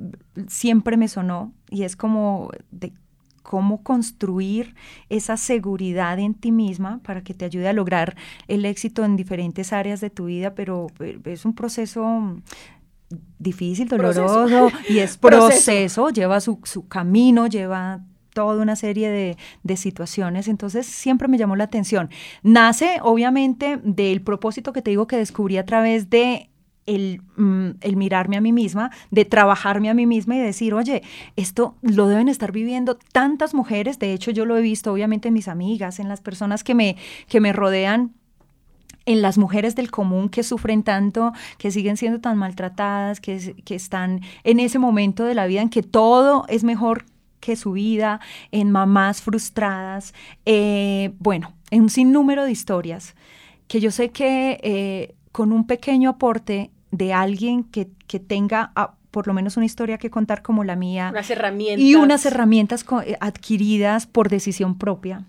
[0.48, 2.92] siempre me sonó y es como de
[3.44, 4.74] cómo construir
[5.11, 8.16] esa seguridad en ti misma para que te ayude a lograr
[8.48, 12.40] el éxito en diferentes áreas de tu vida, pero eh, es un proceso
[13.38, 18.00] difícil, doloroso y es proceso, lleva su, camino, lleva
[18.33, 22.09] toda una serie de, de, situaciones, entonces siempre me llamó la atención.
[22.42, 26.48] Nace obviamente del propósito que te digo que descubrí a través de
[26.87, 31.03] Mm, el, mirarme a mí misma, de trabajarme a mí misma y decir, oye,
[31.35, 35.35] esto lo deben estar viviendo tantas mujeres, de hecho yo lo he visto obviamente en
[35.35, 38.12] mis amigas, en las personas que me, que me rodean
[39.07, 43.75] en las mujeres del común que sufren tanto, que siguen siendo tan maltratadas, que, que,
[43.75, 47.07] están en ese momento de la vida en que todo es mejor
[47.40, 48.20] que su vida,
[48.53, 53.14] en mamás frustradas, eh, bueno, en un sinnúmero de historias
[53.68, 57.87] que yo sé que eh, con un pequeño aporte de alguien que,
[58.20, 61.09] tenga ah, por lo menos una historia que contar como la mía.
[61.11, 61.85] Unas herramientas.
[61.85, 65.24] Y unas herramientas eh, adquiridas por decisión propia.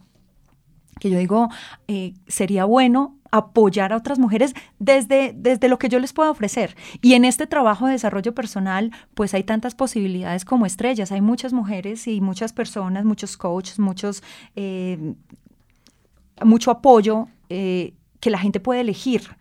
[1.00, 1.50] Que yo digo,
[1.88, 6.76] eh, sería bueno apoyar a otras mujeres desde, desde lo que yo les puedo ofrecer.
[7.02, 11.12] Y en este trabajo de desarrollo personal, pues hay tantas posibilidades como estrellas.
[11.12, 14.24] Hay muchas mujeres y muchas personas, muchos coaches, muchos,
[14.56, 15.16] eh,
[16.44, 19.36] mucho apoyo que la gente puede elegir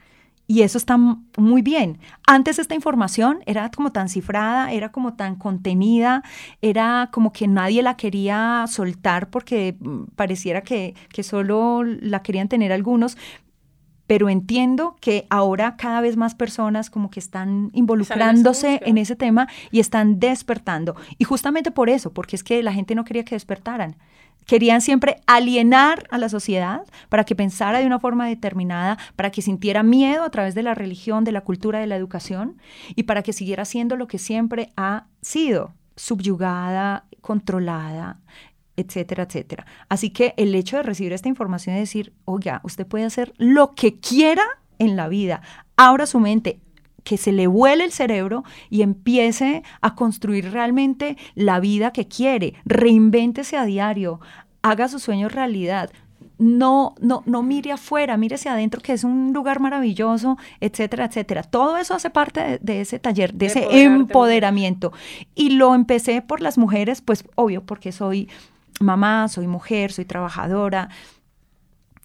[0.47, 1.99] y eso está muy bien.
[2.27, 6.23] Antes esta información era como tan cifrada, era como tan contenida,
[6.61, 12.49] era como que nadie la quería soltar porque mm, pareciera que, que solo la querían
[12.49, 13.17] tener algunos.
[14.07, 19.49] pero entiendo que ahora cada vez más personas como que están involucrándose en ese tema
[19.71, 20.95] y están despertando.
[21.17, 23.97] Y justamente por eso, porque es que la gente no quería que despertaran.
[24.47, 29.43] Querían siempre alienar a la sociedad para que pensara de una forma determinada, para que
[29.43, 32.59] sintiera miedo a través de la religión, de la cultura, de la educación
[32.95, 38.21] y para que siguiera siendo lo que siempre ha sido, subyugada, controlada,
[38.77, 39.67] etcétera, etcétera.
[39.89, 43.75] Así que el hecho de recibir esta información y decir, oiga, usted puede hacer lo
[43.75, 44.43] que quiera
[44.79, 45.43] en la vida,
[45.77, 46.61] abra su mente,
[47.05, 52.55] que se le vuele el cerebro y empiece a construir realmente la vida que quiere,
[52.65, 54.21] reinvéntese a diario,
[54.63, 55.91] haga sus sueños realidad.
[56.37, 61.45] No, no, no mire afuera, mire hacia adentro, que es un lugar maravilloso, etcétera, etcétera.
[61.45, 64.93] Todo eso hace parte de, de ese taller, de, ese empoderamiento.
[65.37, 68.29] Y lo empecé por las mujeres, pues obvio, porque soy
[68.81, 70.89] mamá, soy mujer, soy trabajadora,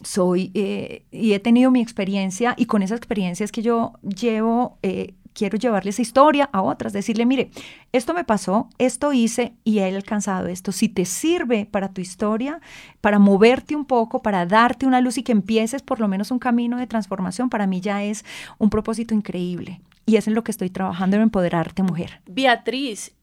[0.03, 4.77] soy eh, y he tenido mi experiencia y con esa experiencia es que yo llevo,
[4.81, 7.51] eh, quiero llevarle esa historia a otras, decirle, mire,
[7.91, 10.71] esto me pasó, esto hice y he alcanzado esto.
[10.71, 12.59] Si te sirve para tu historia,
[13.01, 16.39] para moverte un poco, para darte una luz y que empieces por lo menos un
[16.39, 18.25] camino de transformación, para mí ya es
[18.57, 19.81] un propósito increíble.
[20.05, 22.21] Y es en lo que estoy trabajando en empoderarte, mujer.
[22.25, 23.13] Beatriz,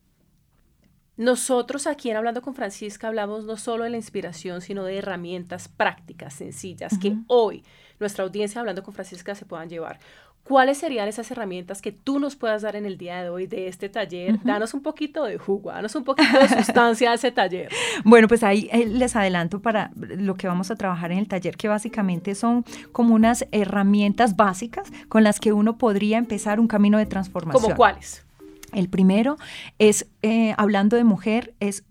[1.17, 5.69] nosotros aquí en Hablando con Francisca hablamos no solo de la inspiración, sino de herramientas
[5.69, 7.65] prácticas, sencillas, que hoy
[7.99, 9.99] nuestra audiencia Hablando con Francisca se puedan llevar.
[10.47, 13.67] ¿Cuáles serían esas herramientas que tú nos puedas dar en el día de hoy de
[13.67, 14.39] este taller?
[14.45, 17.69] Danos un poquito de jugo, danos un poquito de sustancia de ese taller.
[18.05, 21.67] Bueno, pues ahí les adelanto para lo que vamos a trabajar en el taller, que
[21.67, 27.07] básicamente son como unas herramientas básicas con las que uno podría empezar un camino de
[27.07, 27.63] transformación.
[27.63, 28.26] ¿Como cuáles?
[28.73, 29.37] El primero
[29.79, 31.85] es, eh, hablando de mujer, es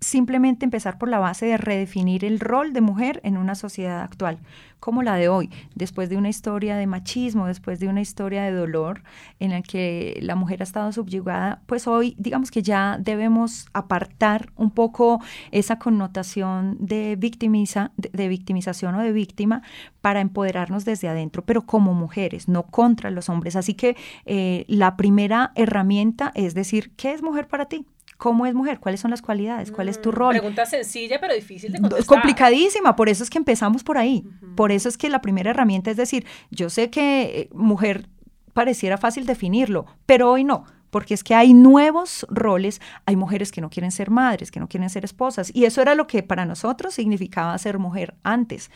[0.00, 4.38] simplemente empezar por la base de redefinir el rol de mujer en una sociedad actual,
[4.80, 8.52] como la de hoy, después de una historia de machismo, después de una historia de
[8.52, 9.02] dolor
[9.40, 14.52] en la que la mujer ha estado subyugada, pues hoy digamos que ya debemos apartar
[14.56, 19.62] un poco esa connotación de, victimiza, de, victimización o de víctima
[20.00, 23.56] para empoderarnos desde adentro, pero como mujeres, no contra los hombres.
[23.56, 27.84] Así que eh, la primera herramienta es decir, ¿qué es mujer para ti?
[28.18, 28.80] ¿Cómo es mujer?
[28.80, 29.70] ¿Cuáles son las cualidades?
[29.70, 30.32] ¿Cuál es tu rol?
[30.32, 32.06] Pregunta sencilla, pero difícil de contestar.
[32.06, 34.24] Complicadísima, por eso es que empezamos por ahí.
[34.56, 38.08] Por eso es que la primera herramienta es decir, yo sé que eh, mujer
[38.52, 43.60] pareciera fácil definirlo, pero hoy no porque es que hay nuevos roles, hay mujeres que
[43.60, 46.46] no quieren ser madres, que no quieren ser esposas, y eso era lo que para
[46.46, 48.70] nosotros significaba ser mujer antes.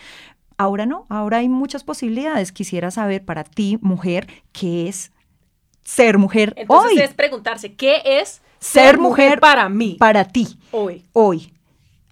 [0.59, 2.53] Ahora no, ahora hay muchas posibilidades.
[2.53, 5.11] Quisiera saber para ti, mujer, qué es
[5.83, 9.97] ser mujer Entonces es preguntarse, ¿qué es ser mujer, para mí.
[9.99, 10.59] Para ti.
[10.71, 11.05] Hoy.
[11.13, 11.53] Hoy.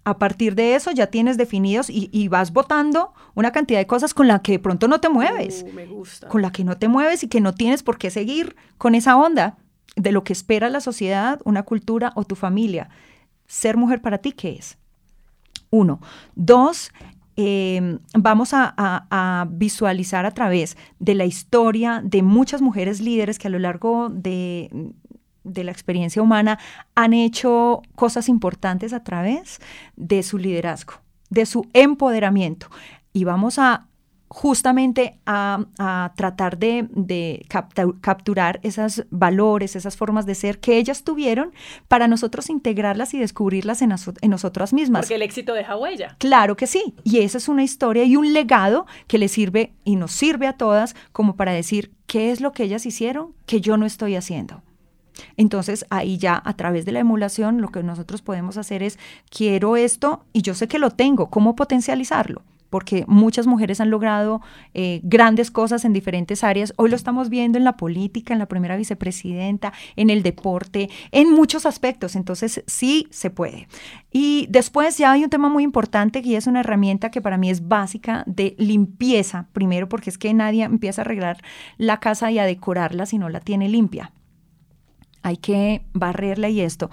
[0.03, 4.27] A partir de eso ya tienes definidos y, vas votando una cantidad de cosas con
[4.27, 5.63] la que de pronto no te mueves.
[5.67, 6.27] Uh, me gusta.
[6.27, 9.15] Con la que no te mueves y que no tienes por qué seguir con esa
[9.15, 9.57] onda
[9.95, 12.89] de lo que espera la sociedad, una cultura o tu familia.
[13.45, 14.77] Ser mujer para ti, ¿qué es?
[15.69, 16.01] Uno.
[16.35, 16.91] Dos,
[17.35, 23.51] em, vamos a, visualizar a través de la historia de muchas mujeres líderes que a
[23.51, 24.93] lo largo de,
[25.43, 26.59] de la experiencia humana
[26.95, 29.59] han hecho cosas importantes a través
[29.95, 30.93] de su liderazgo,
[31.29, 32.67] de su empoderamiento.
[33.13, 33.87] Y vamos a
[34.31, 37.45] justamente a, tratar de,
[37.99, 41.51] capturar esos valores, esas formas de ser que ellas tuvieron
[41.89, 45.01] para nosotros integrarlas y descubrirlas en, en, nosotras mismas.
[45.01, 46.15] Porque el éxito deja huella.
[46.17, 46.95] Claro que sí.
[47.03, 50.53] Y esa es una historia y un legado que le sirve y nos sirve a
[50.53, 54.63] todas como para decir qué es lo que ellas hicieron que yo no estoy haciendo.
[55.37, 59.75] Entonces ahí ya a través de la emulación lo que nosotros podemos hacer es, quiero
[59.75, 62.43] esto y yo sé que lo tengo, ¿cómo potencializarlo?
[62.71, 64.41] porque muchas mujeres han logrado
[64.73, 66.73] eh, grandes cosas en diferentes áreas.
[66.77, 71.31] Hoy lo estamos viendo en la política, en la primera vicepresidenta, en el deporte, en
[71.31, 72.15] muchos aspectos.
[72.15, 73.67] Entonces, sí se puede.
[74.09, 77.49] Y después ya hay un tema muy importante que es una herramienta que para mí
[77.49, 81.43] es básica de limpieza, primero porque es que nadie empieza a arreglar
[81.77, 84.13] la casa y a decorarla si no la tiene limpia
[85.23, 86.89] hay que barrerla y esto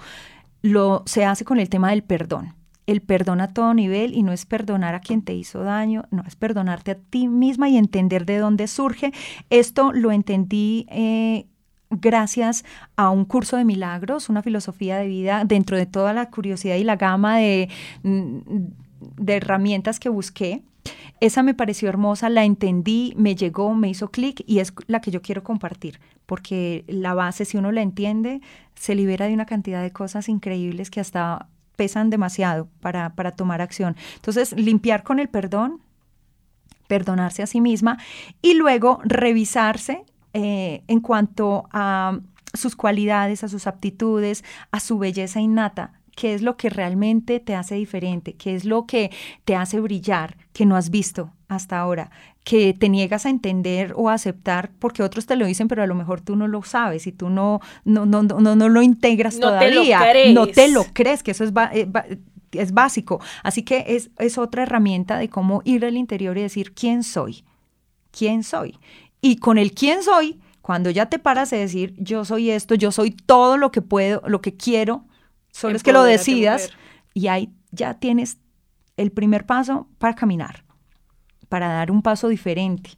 [0.61, 2.55] lo se hace con el tema del perdón.
[2.85, 6.23] El perdón a todo nivel y no es perdonar a quien te hizo daño, no
[6.27, 9.13] es perdonarte a ti misma y entender de dónde surge.
[9.51, 11.45] Esto lo entendí eh,
[11.91, 12.65] gracias
[12.95, 16.83] a un curso de milagros, una filosofía de vida dentro de toda la curiosidad y
[16.83, 17.69] la gama de,
[18.01, 18.39] mm,
[19.17, 20.63] de herramientas que busqué.
[21.19, 25.11] Esa me pareció hermosa, la entendí, me llegó, me hizo clic y es la que
[25.11, 28.41] yo quiero compartir, porque la base, si uno la entiende,
[28.75, 33.61] se libera de una cantidad de cosas increíbles que hasta pesan demasiado para, para tomar
[33.61, 33.95] acción.
[34.15, 35.81] Entonces, limpiar con el perdón,
[36.87, 37.97] perdonarse a sí misma
[38.41, 42.19] y luego revisarse eh, en cuanto a
[42.53, 47.55] sus cualidades, a sus aptitudes, a su belleza innata, qué es lo que realmente te
[47.55, 49.09] hace diferente, qué es lo que
[49.45, 52.11] te hace brillar, que no has visto hasta ahora,
[52.43, 55.87] que te niegas a entender o a aceptar porque otros te lo dicen, pero a
[55.87, 59.39] lo mejor tú no lo sabes y tú no, no, no, no, no lo integras
[59.39, 60.01] todavía.
[60.33, 61.87] no te lo crees, que eso es, eh,
[62.51, 63.21] es básico.
[63.41, 67.45] Así que es, es otra herramienta de cómo ir al interior y decir quién soy,
[68.11, 68.77] quién soy.
[69.21, 72.91] Y con el quién soy, cuando ya te paras de decir yo soy esto, yo
[72.91, 75.05] soy todo lo que puedo, lo que quiero,
[75.51, 76.69] solo es que lo decidas
[77.13, 78.37] y ahí ya tienes
[78.97, 80.63] el primer paso para caminar,
[81.47, 82.91] para dar un paso diferente,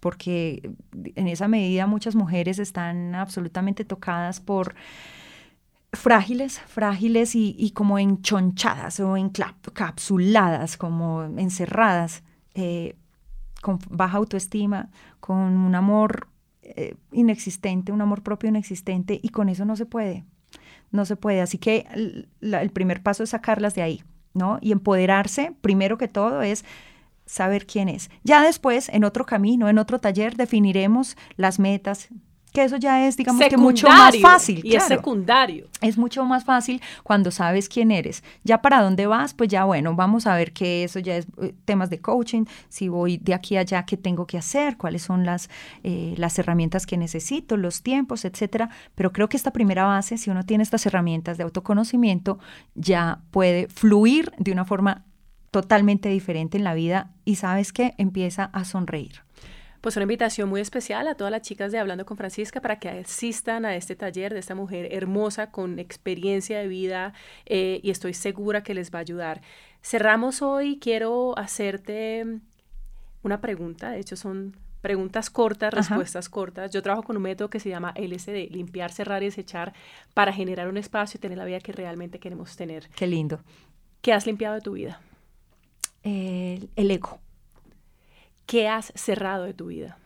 [0.00, 0.70] porque
[1.14, 4.74] en esa medida muchas mujeres están absolutamente tocadas por
[5.92, 12.22] frágiles, frágiles y, como enchonchadas o encapsuladas, como encerradas,
[12.54, 12.96] eh,
[13.62, 14.90] con baja autoestima,
[15.20, 16.28] con un amor
[16.62, 20.24] eh, inexistente, un amor propio inexistente, y con eso no se puede,
[20.90, 21.40] no se puede.
[21.40, 21.86] Así que
[22.40, 24.02] el primer paso es sacarlas de ahí,
[24.34, 24.58] ¿no?
[24.60, 26.64] Y empoderarse, primero que todo, es
[27.26, 28.10] saber quién es.
[28.22, 32.08] Ya después, en otro camino, en otro taller, definiremos las metas,
[32.56, 34.62] que eso ya es, digamos que mucho más fácil.
[34.64, 35.68] Y es secundario.
[35.82, 38.24] Es mucho más fácil cuando sabes quién eres.
[38.44, 41.54] Ya para dónde vas, pues ya bueno, vamos a ver que eso ya es eh,
[41.66, 45.26] temas de coaching, si voy de aquí a allá, qué tengo que hacer, cuáles son
[45.26, 45.50] las,
[45.82, 48.70] eh, las herramientas que necesito, los tiempos, etcétera.
[48.94, 52.38] Pero creo que esta primera base, si uno tiene estas herramientas de autoconocimiento,
[52.74, 55.04] ya puede fluir de una forma
[55.50, 59.26] totalmente diferente en la vida y sabes que empieza a sonreír
[59.80, 62.88] pues una invitación muy especial a todas las chicas de Hablando con Francisca para que
[62.88, 67.12] asistan a este taller de esta mujer hermosa con experiencia de vida
[67.46, 69.42] eh, y estoy segura que les va a ayudar.
[69.82, 72.24] Cerramos hoy, quiero hacerte
[73.22, 76.70] una pregunta, de hecho son preguntas cortas, respuestas cortas.
[76.70, 79.72] Yo trabajo con un método que se llama LSD, limpiar, cerrar y desechar
[80.14, 82.88] para generar un espacio y tener la vida que realmente queremos tener.
[82.94, 83.40] Qué lindo.
[84.00, 85.00] ¿Qué has limpiado de tu vida?
[86.04, 87.18] el ego.
[88.46, 89.98] ¿Qué has cerrado de tu vida?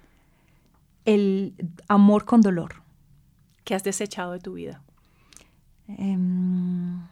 [1.04, 1.54] El
[1.88, 2.82] amor con dolor.
[3.64, 4.82] ¿Qué has desechado de tu vida?
[5.86, 7.02] Em,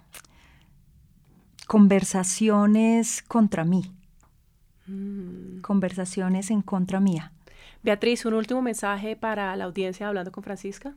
[1.67, 3.93] conversaciones contra mí.
[4.87, 5.61] Mm.
[5.61, 7.33] Conversaciones en contra mía.
[7.83, 10.95] Beatriz, un último mensaje para la audiencia hablando con Francisca.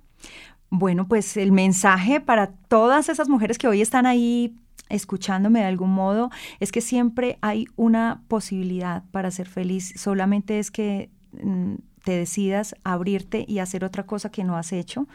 [0.70, 4.56] Bueno, pues el mensaje para todas esas mujeres que hoy están ahí
[4.92, 6.30] escuchándome de algún modo,
[6.60, 12.76] es que siempre hay una posibilidad para ser feliz, solamente es que mm, te decidas
[12.84, 15.08] abrirte y hacer otra cosa que no has hecho.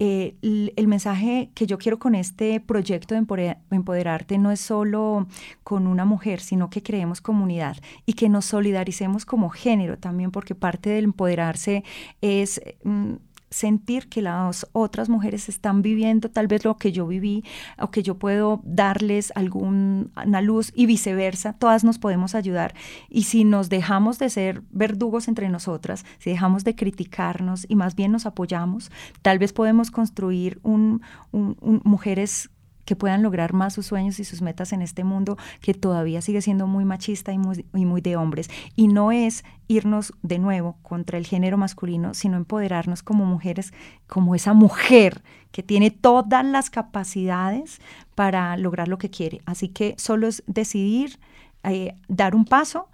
[0.00, 0.36] Eh,
[0.76, 5.26] el, mensaje que yo quiero con este proyecto de empoderarte no es solo
[5.64, 10.54] con una mujer, sino que creemos comunidad y que nos solidaricemos como género también, porque
[10.54, 11.82] parte del empoderarse
[12.20, 12.60] es...
[12.84, 13.14] Mm,
[13.50, 17.44] sentir que las otras mujeres están viviendo tal vez lo que yo viví
[17.78, 22.74] o que yo puedo darles alguna luz y viceversa, todas nos podemos ayudar.
[23.08, 27.94] Y si nos dejamos de ser verdugos entre nosotras, si dejamos de criticarnos y más
[27.94, 28.90] bien nos apoyamos,
[29.22, 32.50] tal vez podemos construir un, mujeres
[32.88, 36.40] que puedan lograr más sus sueños y sus metas en este mundo que todavía sigue
[36.40, 38.48] siendo muy machista y muy, de hombres.
[38.76, 43.74] Y no es irnos de nuevo contra el género masculino, sino empoderarnos como mujeres,
[44.06, 45.22] como esa mujer
[45.52, 47.78] que tiene todas las capacidades
[48.14, 49.42] para lograr lo que quiere.
[49.44, 51.18] Así que solo es decidir,
[51.64, 52.88] eh, dar un paso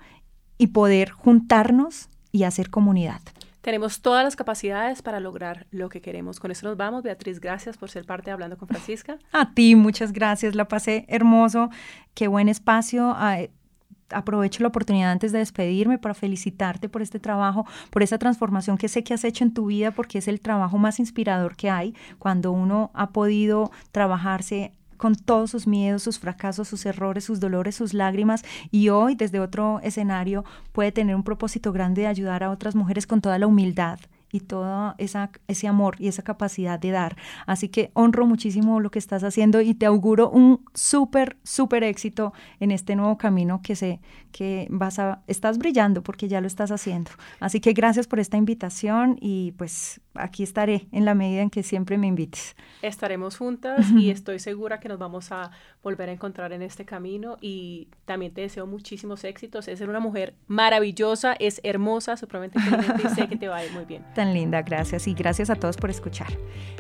[0.59, 3.21] y poder juntarnos y hacer comunidad.
[3.65, 6.39] Tenemos todas las capacidades para lograr lo que queremos.
[6.39, 7.03] Con eso nos vamos.
[7.03, 9.19] Beatriz, gracias por ser parte de Hablando con Francisca.
[9.33, 10.55] A ti, muchas gracias.
[10.55, 11.71] La pasé hermoso.
[12.13, 13.17] Qué buen espacio.
[14.11, 18.89] aprovecho la oportunidad antes de despedirme para felicitarte por este trabajo, por esa transformación que
[18.89, 21.95] sé que has hecho en tu vida, porque es el trabajo más inspirador que hay
[22.19, 24.75] cuando uno ha podido trabajarse
[25.05, 28.43] con todos sus miedos, sus fracasos, sus errores, sus dolores, sus lágrimas.
[28.71, 33.07] Y hoy desde otro escenario puede tener un propósito grande de ayudar a otras mujeres
[33.07, 33.99] con toda la humildad
[34.35, 37.17] y todo esa, ese amor y esa capacidad de dar.
[37.47, 42.33] Así que honro muchísimo lo que estás haciendo y te auguro un súper, súper éxito
[42.59, 44.01] en este nuevo camino que sé
[44.33, 47.13] que vas a, estás brillando porque ya lo estás haciendo.
[47.39, 51.63] Así que gracias por esta invitación y pues aquí estaré en la medida en que
[51.63, 52.57] siempre me invites.
[52.83, 55.53] Estaremos juntas y estoy segura que nos vamos a
[55.85, 59.69] volver a encontrar en este camino y también te deseo muchísimos éxitos.
[59.69, 63.65] Es ser una mujer maravillosa, es hermosa, supremamente inteligente y sé que te va a
[63.65, 64.05] ir muy bien.
[64.33, 65.07] linda, gracias.
[65.07, 66.29] Y gracias a todos por escuchar.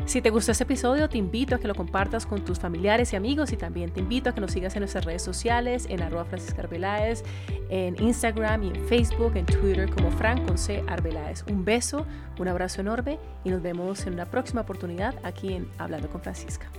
[0.07, 3.16] Si te gustó este episodio, te invito a que lo compartas con tus familiares y
[3.16, 6.24] amigos y también te invito a que nos sigas en nuestras redes sociales, en arroba
[6.24, 7.24] Francisca Arbeláez,
[7.70, 11.45] en Instagram y en Facebook, en Twitter como Fran con C Arbeláez.
[11.51, 12.07] Un beso,
[12.38, 16.70] un abrazo enorme y nos vemos en una próxima oportunidad aquí en Hablando con Francisca.